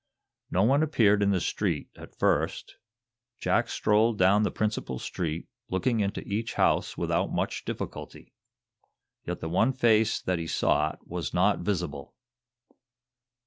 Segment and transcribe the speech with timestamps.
[0.49, 2.77] No one appeared in the street, at first.
[3.37, 8.33] Jack strolled down the principal street, looking into each house without much difficulty.
[9.27, 12.15] Yet the one face that he sought was not visible.